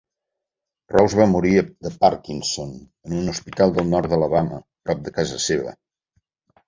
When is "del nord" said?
3.79-4.13